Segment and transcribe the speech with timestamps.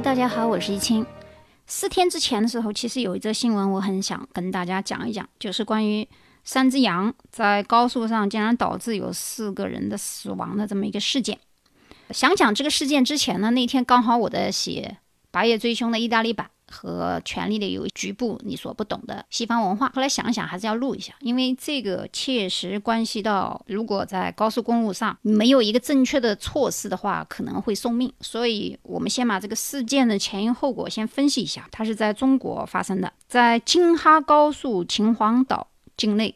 [0.00, 1.04] 大家好，我是一清。
[1.66, 6.06] 四天之前的时候，其实有一则新闻，我很想跟大家讲一讲，就是关于
[6.44, 11.38] 三只羊在高速上竟然导致有四个人的死亡的这么一个事件。
[12.10, 14.96] 想讲这个事件之前呢，那天刚好我在写
[15.30, 16.50] 《白夜追凶》的意大利版。
[16.74, 28.12] 和权力的有局部你所不懂的西方文化，后来想想还是要录一下，因为这个切实关系到，如果在高速公路上没有一个正确的措施的话，可能会送命。
[28.20, 31.68] 所以，我们先把这个事件的前因后果先分析一下。
[31.70, 36.34] 它是在中国发生的，在京哈高速秦皇岛境内，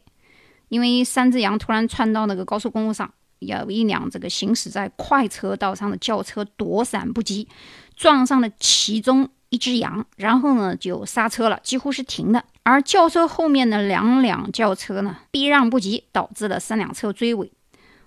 [0.69, 7.47] 因为三只羊突然窜到那个高速公路上，有一辆这个行驶在快车道上的轿车躲闪不及，
[7.95, 9.29] 撞上了其中。
[9.49, 12.43] 一只羊，然后呢就刹车了，几乎是停的。
[12.63, 17.51] 而轿车后面的两辆轿车呢避让不及，导致了三辆车追尾。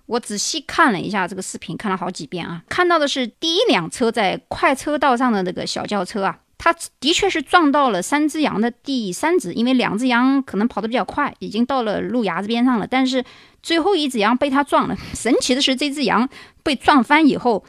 [0.05, 12.87] 我仔细看了一下这个视频，看了好几遍啊，看到的是第一辆车在快车道上的那个小轿车啊，它的确是撞到了三只羊的第三只，因为两只羊可能跑得比较快，已经到了路牙子边上了。
[12.87, 13.23] 但是
[13.61, 14.97] 最后一只羊被它撞了。
[15.15, 16.27] 神奇的是，这只羊
[16.63, 17.63] 被撞翻以后，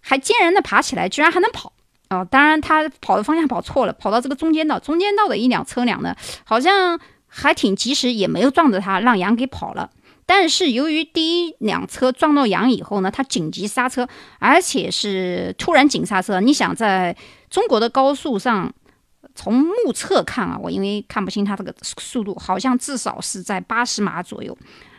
[0.00, 1.72] 还坚韧的爬起来，居然还能跑。
[2.08, 9.90] 哦，当然，他跑的方向跑错了，跑到这个中间道，中间道的一辆车辆呢，好像还挺及时，也没有撞着他，让羊给跑了。
[10.24, 14.06] 但是由于第一辆车撞到羊以后呢，他紧急刹车，
[14.38, 16.40] 而且是突然紧刹车。
[16.40, 17.16] 你想，在
[17.50, 18.72] 中国的高速上，
[19.34, 24.56] 从目测看啊，我因为看不清他这个速度，好像至少是在八十码左右。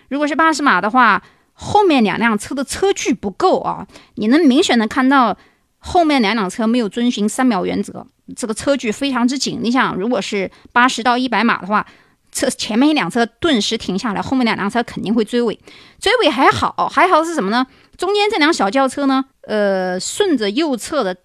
[0.09, 5.38] 如果是八十码的话，后面两辆车的车距不够啊，你能明显的看到。
[5.80, 9.59] 后面两辆车没有遵循三秒原则，这个车距非常之紧。
[9.61, 11.86] 你想，如果是八十到一百码的话，
[12.31, 15.58] 车前面一辆车顿时停下来，后面两辆车肯定会追尾。
[16.00, 17.66] 追尾还好，还好是什么呢？
[17.95, 21.16] 中间这辆小轿车呢，呃，顺着右侧的，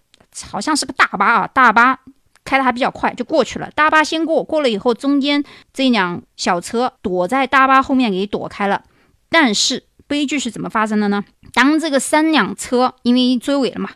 [0.48, 1.98] 好像是个大巴啊，大巴
[2.44, 3.70] 开的还比较快，就过去了。
[3.74, 5.42] 大巴先过，过了以后，中间
[5.74, 8.82] 这辆小车躲在大巴后面给躲开了。
[9.28, 11.24] 但是悲剧是怎么发生的呢？
[11.52, 13.90] 当这个三辆车因为追尾了嘛。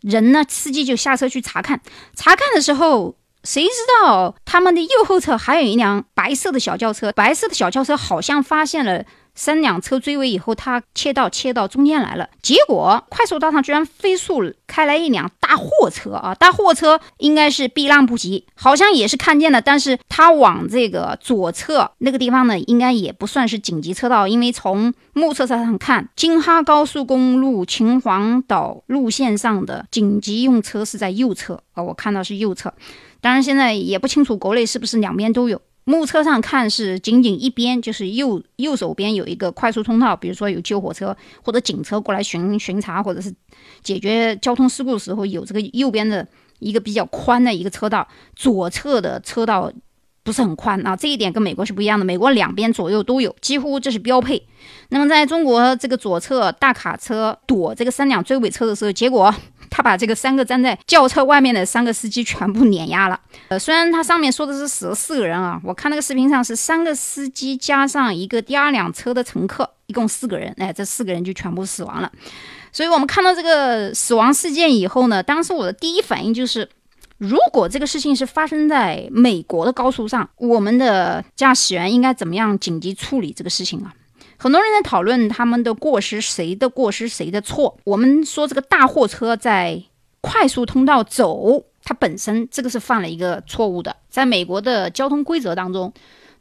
[0.00, 0.44] 人呢？
[0.48, 1.80] 司机就下车去查看。
[2.16, 3.70] 查看的时候，谁知
[4.02, 7.12] 道他们的右后侧还有一辆白色的小轿车？
[7.12, 9.04] 白色的小轿车好像发现了。
[9.34, 16.34] 三辆车追尾以后，他切到切到中间来了，结果快速道上居然飞速开来一辆大货车啊！
[16.34, 32.72] 大货车应该是避让不及，好像也是看见了，但是他往这个左侧那个地方呢，应该也不算是紧急车道，因为从目测上看，京哈高速公路秦皇岛路线上的紧急用车是在右侧啊，我看到是右侧，
[33.20, 35.60] 当然现在也不清楚国内是不是两边都有。
[35.84, 43.34] 目测上看是仅仅一边，就是右右手边有一个快速通道，比如说有救火车或者警车过来巡巡查，或者是
[43.82, 46.26] 解决交通事故的时候有这个右边的
[46.58, 49.72] 一个比较宽的一个车道，左侧的车道
[50.22, 54.46] 不是很宽啊，这一点跟美国是不一样的，美国两边左右都有，几乎这是标配。
[54.90, 59.34] 那么在中国这个左侧大卡车躲这个三辆追尾车的时候，结果。
[59.70, 63.18] 他把这个三个站在轿车外面的三个司机全部碾压了。
[63.48, 70.54] 呃，虽然他上面说的是死了四个人啊，我看那个视频上是三个司机加上一个第二辆车的乘客，一共四个人。
[70.58, 72.10] 哎，这四个人就全部死亡了。
[72.72, 76.68] 所以我们看到这个死亡事件以后呢，当时我的第一反应就是，
[77.18, 83.92] 如果这个事情是发生在美国的高速上，我们的驾驶员应该怎么样紧急处理这个事情啊？
[84.42, 87.76] 很多人在讨论他们的过失，谁的过失，谁的错。
[87.84, 89.82] 我们说这个大货车在
[90.22, 93.94] 快速通道走，它本身这个是犯了一个错误的。
[94.08, 95.92] 在美国的交通规则当中，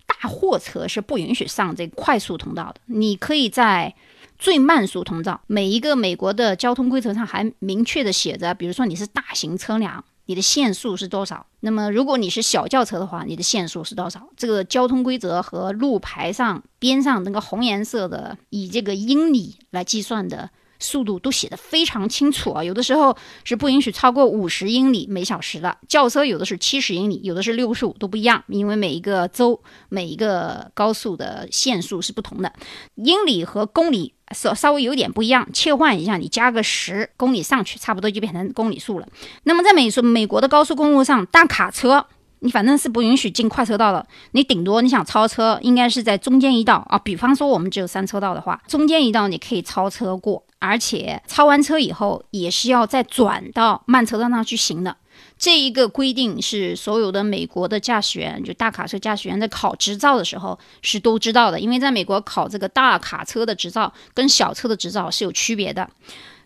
[0.05, 2.79] 大货车是不允许上这快速通道的。
[2.85, 3.93] 你可以在
[4.37, 10.05] 最慢速通道，每一个美国的交通规则上还明确的写着，比如说你是大型车辆。
[10.29, 11.44] 你的限速是多少？
[11.62, 14.29] 那么如果你是小轿车的话，你的限速是多少？
[14.38, 22.64] 这个交通规则和路牌上边上那个红颜色的以这个英里来计算的速度都写的非常清楚啊！
[22.64, 28.43] 有的时候是不允许超过五十英里每小时的轿车，有的是七十英里，有的是六十五，都不一样。
[28.47, 32.52] 因为每一个州每一个高速的限速是不同的，
[32.96, 34.14] 英里和公里。
[34.31, 39.08] 稍稍微有点不一样，切换一下，你加个十公里上去，差不多就变成公里数了。
[39.41, 42.05] 那么在美说美国的高速公路上，大卡车
[42.41, 46.99] 你反正是不允许进快车道的，你顶多你想超车，应该是在中间一道啊。
[46.99, 54.96] 比方说我们只有三车道的话，中间一道你可以超车过，而且超完车以后也是要再转到慢车道上去行的。
[55.38, 65.90] 这一个规定是所有的美国的驾驶员，就大卡车驾驶员在考执照的时候是都知道的，因为在美国考这个大卡车的执照跟小车的执照是有区别的。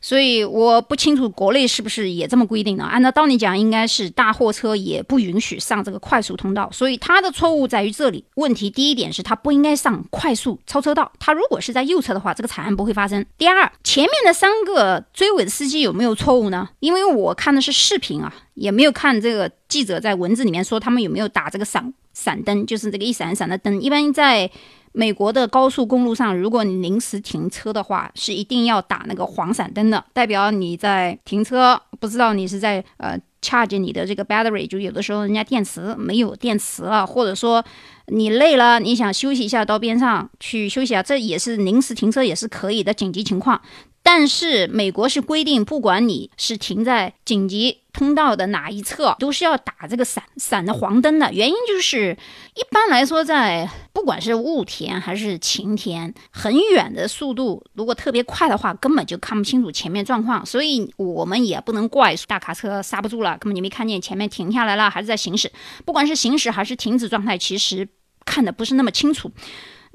[0.03, 2.83] 所以我不清楚国内是不是也这么规定的。
[2.83, 6.69] 按照道理讲，应该是大货车也不允许上这个快速通道。
[6.73, 8.25] 所以它的错误在于这里。
[8.35, 11.09] 问题第一点是它不应该上快速超车道。
[11.17, 13.25] 它如果是在右侧的话，这个惨案不会发生。
[13.37, 16.67] 第二，前面的三个追尾的司机有没有错误呢？
[16.81, 23.81] 因为我看的是视频啊，也没有看这个记者在文字里面说他们有没有打这个闪闪灯，就是这个一闪一闪的灯。
[23.81, 24.49] 一般在
[24.91, 31.81] 美国的高速公路上，如果你临时停车的话，是一定要打那个黄闪灯的，代表你在停车。
[31.99, 37.63] 不知道你是在呃 charge 你的这个 battery，就有的时候人家电池没有电池了，或者说
[38.07, 43.61] 你累了，你想休息一下，到边上去休息啊，这也是临时停车也是可以的紧急情况。
[44.03, 51.31] 但是美国是规定，不管你是停在紧急通道的哪一侧，都是要打这个闪闪的黄灯的。
[51.31, 52.17] 原因就是，
[52.55, 60.45] 一般来说，在不管是雾天还是晴天，很远的速度，如果特别快的话，根本就看不清楚前面状况。
[60.45, 65.51] 所以我们也不能怪大卡车刹不住了，根本就没看见前面停下来了，还是在行驶。
[65.85, 67.87] 不管是行驶还是停止状态，其实
[68.25, 69.31] 看的不是那么清楚。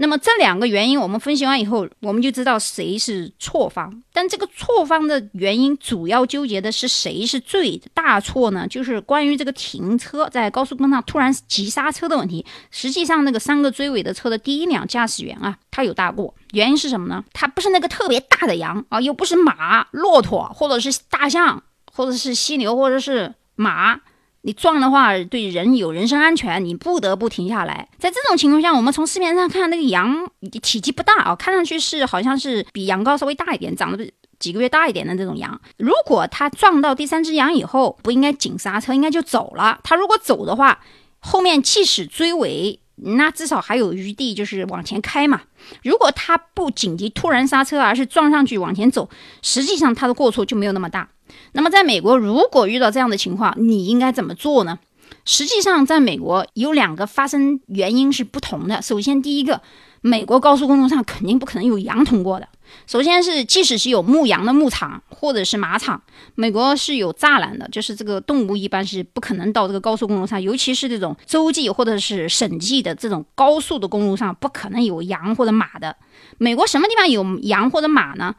[0.00, 4.00] 那么这两个原因，我们分析完以后，我们就知道谁是错方。
[4.12, 8.64] 但这个错方的原因，主要纠结的是谁是最大错呢？
[8.68, 12.46] 就是关于这个停车在高速公路上突然急刹车的问题。
[12.70, 16.32] 实际上，那个三个追尾的车的第一辆驾驶员啊，他有大过。
[16.52, 17.24] 原因是什么呢？
[17.32, 21.60] 他不是那个特别大的羊啊，又不是马、骆驼，或者是大象，
[21.92, 24.00] 或者是犀牛，或者是马。
[24.42, 27.88] 你撞的话，对人有人身安全，你不得不停下来。
[27.98, 30.30] 在这种情况下，我们从视频上看，那个羊
[30.62, 35.60] 体积不大啊，看上去是好像是比羊羔稍微大一点，长得几个月大一点的这种羊。
[35.76, 39.80] 如果它撞到第三只羊以后，不应该紧刹车，应该就走了。
[39.82, 40.80] 它如果走的话，
[41.18, 45.42] 后面即使追尾，那至少还有余地，就是往前开嘛。
[45.82, 49.10] 如果它不紧急突然刹车，而是撞上去往前走，
[49.42, 51.08] 实际上它的过错就没有那么大。
[51.52, 54.78] 那么，在美国，如果遇到这样的情况，你应该怎么做呢？
[55.24, 58.80] 实际上，在美国有两个发生原因是不同的。
[58.80, 59.60] 首先，第一个，
[60.00, 62.48] 美国高速公路上肯定不可能有羊通过的。
[62.86, 66.00] 首先是，即使是有牧羊的牧场或者是马场，
[66.34, 75.96] 美国是有栅栏的，就是这个动物一般是不可能到这个高速公路上，尤其是这种洲际或者是省际的这种高速的公路上，不可能有羊或者马的。
[76.36, 78.34] 美国什么地方有羊或者马呢？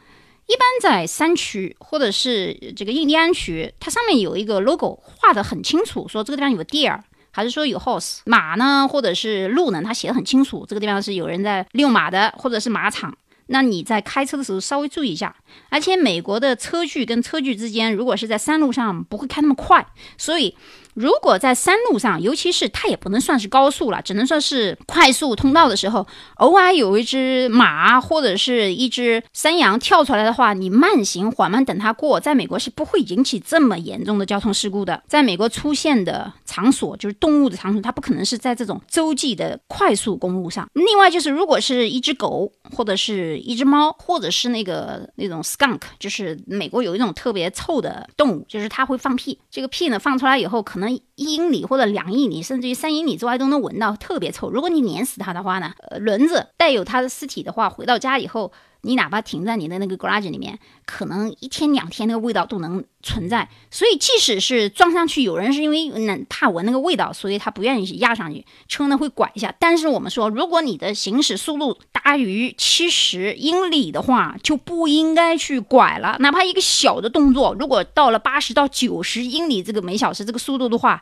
[0.49, 6.99] 一般在山区或者是这个印第安区，它上面有一个 logo 画的很清楚，说这个地方有 deer，
[7.29, 9.83] 还是说有 horse 马呢，或者是鹿呢？
[9.85, 13.15] 它写的很清楚，这个地方是有人在遛马的，或者是马场。
[13.51, 15.35] 那你在开车的时候稍微注意一下。
[15.69, 19.85] 而且美国的车距跟车距之间，如果是在山路上，不会开那么快，
[20.17, 20.55] 所以。
[20.99, 26.05] 如果在山路上，尤其是它也不能算是高速了，只能说是快速通道的时候，
[26.35, 35.01] 偶尔有一只马或者是一只山羊跳出来的话，你慢行缓慢等它过，在美国是不会引起这么严重的交通事故的。
[35.07, 40.67] 在美国出现的场所就是动物的场所，它不可能是在这种洲际的快速公路上。
[40.73, 50.88] 另外就是，如果是一只狗或者是一只猫，或者是那个那种 skunk，就是美国有一种特别臭的动物，就是它会放屁，这个屁呢放出来以后可能。
[50.89, 54.49] 一英里或者两英里，甚至于三英里之外都能闻到，特别臭。
[54.49, 58.51] 如果你碾死它的话呢，呃，轮子带有它的尸体的话，回到家以后。
[58.81, 63.49] 你哪怕停在你的那个 garage 里面，可能一天两天那个味道都能存在。
[63.69, 65.91] 所以即使是撞上去，有人是因为
[66.29, 69.53] 怕闻那个味道，所以他不愿意压上去，车呢会拐一下。
[69.59, 76.15] 但是我们说，如果你的行驶速度大于七十英里的话，就不应该去拐了。
[76.19, 81.01] 哪怕一个小的动作，如果到了八十到九十英里这个每小时这个速度的话，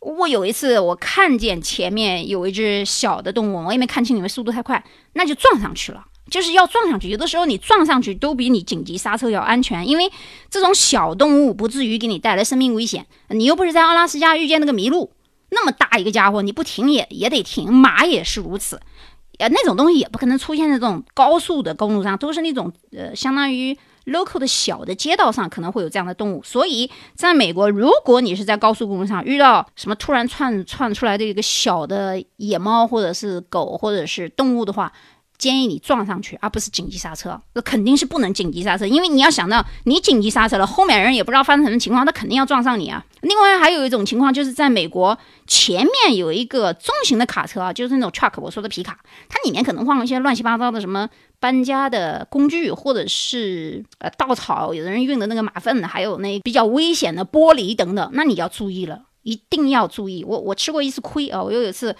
[0.00, 6.04] 我有一次我看见前面有一只小的动物，我也没看清，因为速度太快，那就撞上去了。
[6.30, 10.10] 就是要撞上去，有的时候你撞上去都比你紧急刹车要安全，因为
[10.50, 13.06] 这种小动物不至于给你带来生命危险。
[13.28, 15.12] 你又不是在阿拉斯加遇见那个麋鹿，
[15.50, 17.72] 那么大一个家伙，你不停也也得停。
[17.72, 18.80] 马也是如此，
[19.38, 26.42] 呃，那种东西也不可能出现在这种高速的公路上，都是那种呃，相当于 local 的小的街道上可能会有这样的动物。
[26.42, 34.92] 所以，在美国，如果你是在高速公路上遇到什么突然窜窜出来的一个小的野猫或者是狗或者是动物的话，
[35.38, 37.40] 建议你撞上去，而不是紧急刹车。
[37.54, 43.04] 那肯定是不能紧急刹车，因为你要想到，你紧急刹车了，后面人也不知道发生什么情况，他肯定要撞上你啊。
[43.20, 45.16] 另外还有一种情况，就是在美国
[45.46, 60.24] 前面有一个中型的卡车啊，就是那种 truck，我说的皮卡，它里面可能放了一些乱七八糟的什么搬家的工具，或者是呃稻草，有的人运的那个马粪，还有那比较危险的玻璃等等，那你要注意了，一定要注意。
[60.24, 61.94] 我我吃过一次亏啊，我有一次。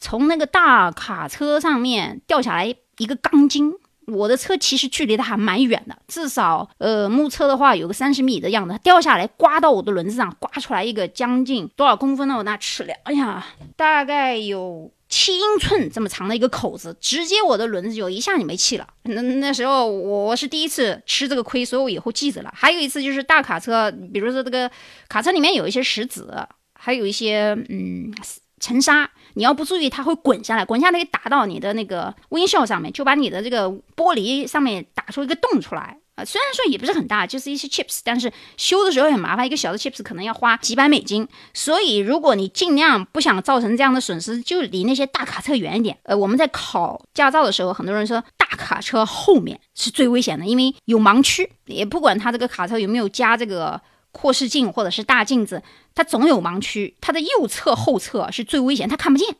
[0.00, 3.72] 从那个大卡车上面掉下来一个钢筋，
[4.06, 8.76] 我的车其实距离它还蛮远的，至少呃目测的话有个三十米的样子。
[8.82, 12.36] 掉下来刮到我的轮子上，刮出来一个将近多少公分呢？
[12.36, 18.88] 我拿尺量，哎呀，大概有七英寸这么长的一个口子，直接我的轮子就一下就没气了。
[19.02, 22.52] 那那时候我是第一次吃这个亏，所以我以后记着了。
[22.56, 24.70] 还有一次就是大卡车，比如说这个
[25.08, 26.34] 卡车里面有一些石子，
[26.74, 28.12] 还有一些嗯
[28.58, 29.08] 尘沙。
[29.34, 36.24] 你要不注意，它会滚下来，滚下来打到你的那个微笑上面，就把你的这个玻璃上面打出一个洞出来啊。
[36.24, 41.26] 虽然说也不是很大，就是一些 chips，但是修的时候很麻烦，一个小的 chips 可能要花几百美金。
[41.54, 45.96] 所以如果你尽量不想造成这样的损失，就离那些大卡车远一点。
[46.04, 53.80] 呃，我们在考驾照的时候，很多人说大卡车后面是最危险的，因为有盲区，也不管它这个卡车有没有加这个。
[54.12, 55.62] 扩视镜或者是大镜子，
[55.94, 59.36] 它总有盲区，它的右侧、后侧是最危险，它看不见。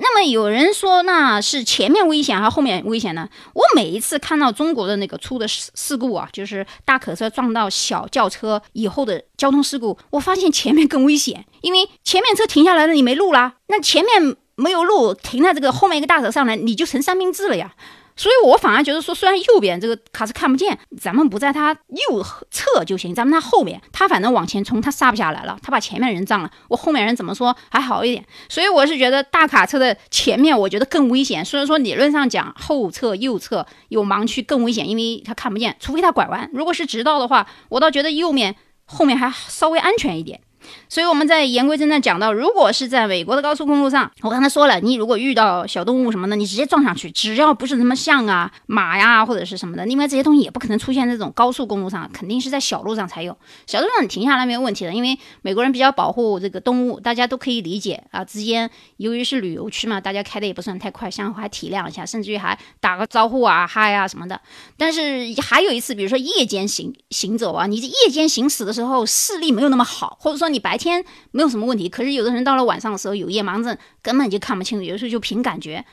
[0.00, 3.28] 那么有人说，那是前面危险还是后面危险呢？
[3.54, 17.74] 我每一次看到中国的那个出的事事故啊，就是大客车撞到小轿车以后的交通事故，我发现前面更危险，因为前面车停下来了，你没路啦，那前面没有路，停在这个后面一个大车上来，你就成三明治了呀。
[18.16, 21.72] 所以我反而觉得说，虽然右边这个卡是看不见，咱们不在它
[22.08, 28.24] 右侧就行，咱们它后面，它反正往前冲，它刹不下来了，它把前面人撞了，我后面人怎么说还好一点。
[28.48, 31.44] 所以我是觉得大卡车的前面，我觉得更危险。
[31.44, 36.48] 虽然说理论上讲，后侧、右侧有盲区更危险，因为它看不见，除非它拐弯。
[36.52, 38.54] 如果是直道的话，我倒觉得右面、
[38.84, 40.40] 后面还稍微安全一点。
[40.88, 53.36] 所以我们在言归正传，讲到如果是在美国的高速公路上，我刚才说了，你如果遇到小动物什么的，你直接撞上去，只要不是什么象啊、马呀或者是什么的，另外这些东西也不可能出现这种高速公路上，肯定是在小路上才有。
[53.66, 58.24] 小路上你停下来没有问题的，因为美国人比较保护这个动物，大家都可以理解啊。
[58.24, 64.40] 之间由于是旅游区嘛，大家开的也不算太快，相互还体谅一下，甚至于还打个招呼啊、嗨啊什么的。
[64.76, 70.51] 但是还有一次，比如说夜间行行走啊，你这夜间行驶的时候视力没有那么好，或者说。
[70.52, 74.84] 你白天没有什么问题，可是有的人到了晚上的时候有夜盲症，根本就看不清楚。
[74.84, 75.84] 有时候就凭感觉，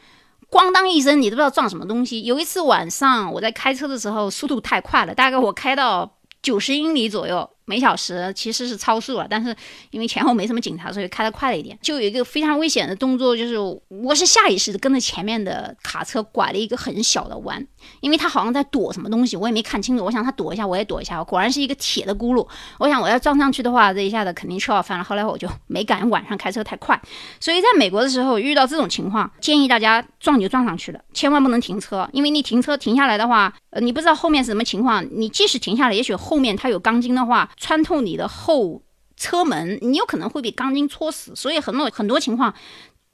[0.49, 2.23] 咣当一声，你都不知道撞什么东西。
[2.23, 7.49] 有一次晚上我在开车的时候，速度太快了，大概我开到九十英里左右。
[7.69, 9.55] 每小时其实是超速了，但是
[9.91, 11.77] 因为前后没什么警察，所以开得快了一点。
[11.83, 13.55] 就有一个非常危险的动作，就是
[13.89, 17.63] 我是下意识的跟着前面的卡车拐了一个很小的弯，
[18.01, 20.03] 因为他好像在躲什么东西，我也没看清楚。
[20.03, 22.47] 我想他躲一下，我也躲一下，果然是一个铁的轱辘。
[22.79, 25.03] 我想我要撞上去的话，这一下子肯定车要翻了。
[25.03, 26.99] 后来我就没敢晚上开车太快。
[27.39, 35.05] 所以在美国的时候遇到这种情况，建议大家撞就撞上去了，千万不能停车，因为你停车停下来的话，呃，你不知道后面是什么情况。
[35.11, 37.47] 你即使停下来，也许后面它有钢筋的话。
[37.59, 38.81] 穿透你的后
[39.15, 42.51] 车门，你有可能会被钢筋戳死，所以很多很多情况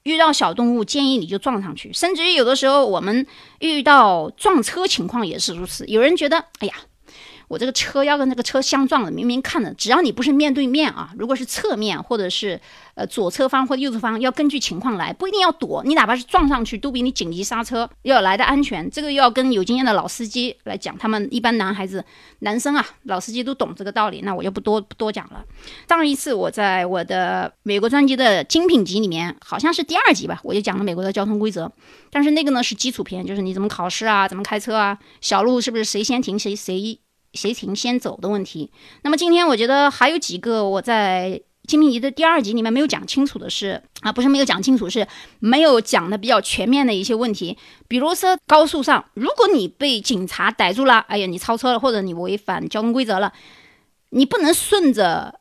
[0.04, 1.92] 遇到小动物，建议你就撞上去。
[1.92, 3.26] 甚至于有的时候，我们
[3.58, 5.84] 遇到撞车情况也是如此。
[5.86, 6.74] 有人觉得，哎呀。
[7.48, 12.60] 我这个车要跟那个车相撞了，明明看着，只要你不是面对面啊，如果是侧面或者是
[12.94, 18.90] 呃左侧方或者右侧方，要根据情况来，不一定要躲，你哪怕是撞上去，都比你紧急刹车要来的安全。
[18.90, 22.04] 这个要跟有经验的老司机来讲，他们一般男孩子、
[22.40, 25.44] 男生啊，老司机都懂这个道理，那我就不多不多讲了。
[25.88, 31.70] 上一次我在我的美国专辑的精品集里面，好像是第二集吧，我就讲了美国的交通规则，
[32.10, 36.98] 但是那个呢是基础篇，就是你怎么考试啊，怎么开车啊，小路是不是谁先停谁谁。
[37.36, 38.72] 谁停先走的问题。
[39.02, 45.06] 那么今天我觉得还有几个我在金明仪的第二集里面没有讲清楚的是啊，不是没有讲清楚，是
[45.40, 47.58] 没有讲的比较全面的一些问题。
[47.88, 53.32] 比如说高速上，如果你被警察逮住了，哎呀，你超车了，或者你违反交通规则了，
[54.10, 55.40] 你不能顺着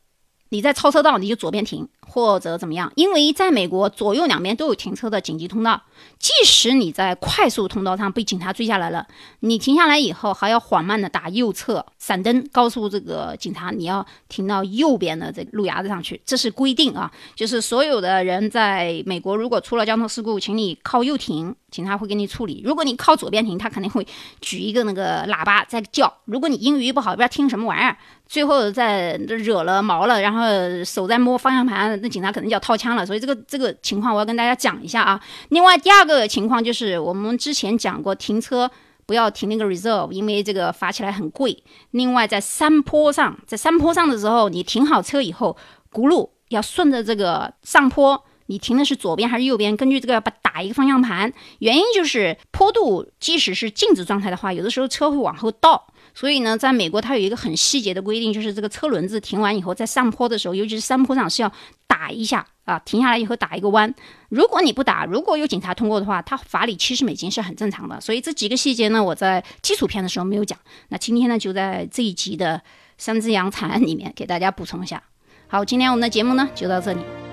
[0.49, 1.87] 你在超车道你就左边停。
[2.07, 2.91] 或者怎么样？
[2.95, 5.81] 因为在美国，左右两边都有停车的紧急通道。
[6.19, 9.07] 即使你在快速通道上被警察追下来了，
[9.41, 16.21] 你停下来以后还要缓慢的打右侧闪灯，告诉这个警察你要停到右边的这个路牙子上去。
[16.23, 22.61] 这是规定啊，就是所有的人在美国，如果出了交通事故，请你靠右停，警察会给你处理。
[22.63, 24.05] 如果你靠左边停，他肯定会
[24.39, 26.13] 举一个那个喇叭在叫。
[26.25, 27.97] 如果你英语不好，不知道听什么玩意儿，
[28.27, 30.45] 最后再惹了毛了，然后
[30.83, 31.99] 手在摸方向盘。
[32.03, 35.19] 那警察可能就要掏枪了，所以这个这个情况我要跟大家讲一下啊。
[35.49, 38.69] 另外第二个情况就是我们之前讲过，停车
[39.05, 41.63] 不要停那个 reserve，因为这个罚起来很贵。
[41.91, 45.55] 另外在山坡上，在山坡上的时候，你停好车以后，
[45.91, 49.75] 轱辘要顺着这个上坡你停的是左边还是右边？
[49.75, 51.33] 根据这个把打一个方向盘。
[51.59, 55.87] 原因就是坡度，即使是静止状态的话，有的时候车会往后倒。
[56.15, 61.51] 所以呢，在美国它有一个很细节的规定，就是这个车轮子停完以后，在上坡的时候，尤其是山坡上是要
[61.85, 63.93] 打一下啊，停下来以后打一个弯。
[64.29, 67.99] 如果你不打，如果有警察通过的话，他罚你七十美金是很正常的。
[67.99, 70.57] 所以这几个细节呢，我在基础片的时候没有讲。
[70.87, 72.61] 那今天呢，就在这一集的
[72.97, 75.03] 三只羊惨案里面给大家补充一下。
[75.47, 77.24] 好，今天我们的节目呢就到这里。